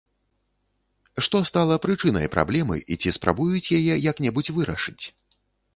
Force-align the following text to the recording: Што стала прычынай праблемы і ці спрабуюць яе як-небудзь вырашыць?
Што 1.27 1.41
стала 1.51 1.75
прычынай 1.85 2.27
праблемы 2.37 2.75
і 2.95 3.01
ці 3.03 3.15
спрабуюць 3.19 3.69
яе 3.79 3.95
як-небудзь 4.11 4.55
вырашыць? 4.59 5.01